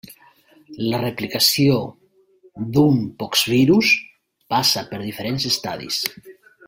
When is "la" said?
0.91-1.01